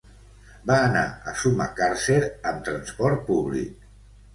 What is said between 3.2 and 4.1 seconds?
públic.